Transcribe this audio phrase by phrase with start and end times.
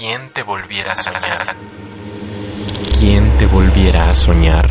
[0.00, 1.56] ¿Quién te volviera a soñar?
[2.98, 4.66] ¿Quién te volviera a soñar?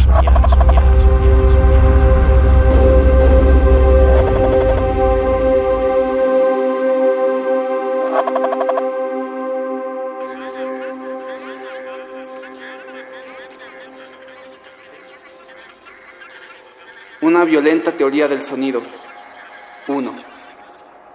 [17.22, 18.82] Una violenta teoría del sonido.
[19.88, 20.29] 1.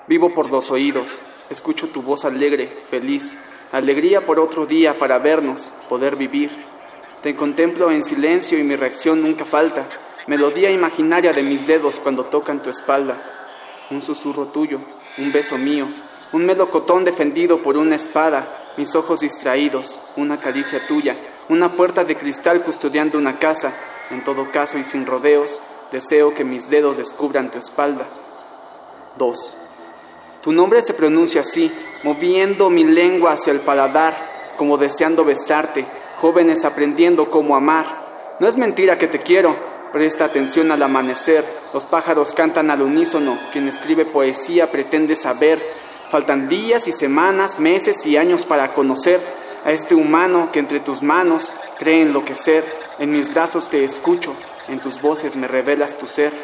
[0.07, 1.19] Vivo por los oídos,
[1.49, 3.35] escucho tu voz alegre, feliz,
[3.73, 6.51] alegría por otro día para vernos, poder vivir.
[7.23, 9.89] Te contemplo en silencio y mi reacción nunca falta,
[10.27, 13.19] melodía imaginaria de mis dedos cuando tocan tu espalda.
[13.91, 14.81] Un susurro tuyo,
[15.17, 15.89] un beso mío,
[16.33, 21.17] un melocotón defendido por una espada, mis ojos distraídos, una caricia tuya,
[21.49, 23.73] una puerta de cristal custodiando una casa,
[24.11, 28.07] en todo caso y sin rodeos, deseo que mis dedos descubran tu espalda.
[29.17, 29.64] 2.
[30.45, 34.15] Tu nombre se pronuncia así, moviendo mi lengua hacia el paladar,
[34.59, 35.87] como deseando besarte,
[36.19, 38.37] jóvenes aprendiendo cómo amar.
[38.41, 39.57] No es mentira que te quiero,
[39.91, 45.65] presta atención al amanecer, los pájaros cantan al unísono, quien escribe poesía pretende saber.
[46.11, 49.27] Faltan días y semanas, meses y años para conocer
[49.65, 52.71] a este humano que entre tus manos cree enloquecer.
[52.99, 54.37] En mis brazos te escucho,
[54.69, 56.35] en tus voces me revelas tu ser.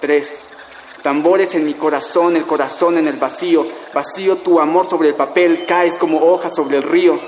[0.00, 0.59] 3.
[1.02, 5.64] Tambores en mi corazón, el corazón en el vacío, vacío tu amor sobre el papel,
[5.66, 7.18] caes como hojas sobre el río.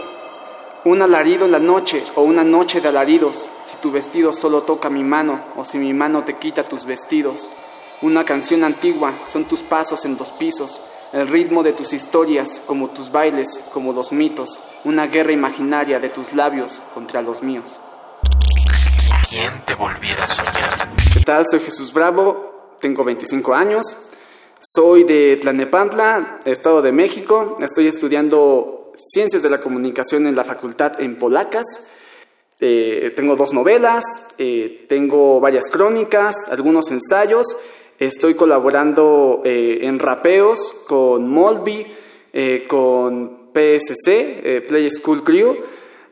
[0.84, 4.90] Un alarido en la noche o una noche de alaridos, si tu vestido solo toca
[4.90, 7.48] mi mano o si mi mano te quita tus vestidos.
[8.02, 12.90] Una canción antigua son tus pasos en dos pisos, el ritmo de tus historias, como
[12.90, 17.80] tus bailes, como los mitos, una guerra imaginaria de tus labios contra los míos.
[19.30, 20.90] ¿Quién te volviera a soñar?
[21.14, 21.46] ¿Qué tal?
[21.48, 22.51] Soy Jesús Bravo,
[22.82, 24.12] tengo 25 años,
[24.58, 31.00] soy de Tlanepantla, Estado de México, estoy estudiando Ciencias de la Comunicación en la facultad
[31.00, 31.96] en Polacas.
[32.60, 37.46] Eh, tengo dos novelas, eh, tengo varias crónicas, algunos ensayos.
[37.98, 41.86] Estoy colaborando eh, en rapeos con Molby,
[42.32, 45.56] eh, con PSC, eh, Play School Crew.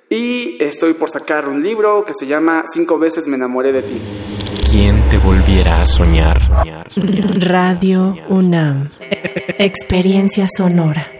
[0.08, 4.00] Y estoy por sacar un libro que se llama Cinco veces me enamoré de ti.
[4.70, 6.38] ¿Quién te volviera a soñar?
[7.40, 8.90] Radio UNAM.
[9.58, 11.19] Experiencia sonora.